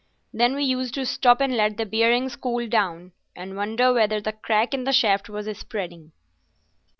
Then 0.33 0.55
we 0.55 0.63
used 0.63 0.95
to 0.95 1.05
stop 1.05 1.41
and 1.41 1.55
let 1.55 1.77
the 1.77 1.85
bearings 1.85 2.35
cool 2.35 2.67
down, 2.67 3.11
and 3.35 3.55
wonder 3.55 3.93
whether 3.93 4.19
the 4.19 4.33
crack 4.33 4.73
in 4.73 4.83
the 4.83 4.91
shaft 4.93 5.29
was 5.29 5.45
spreading." 5.55 6.11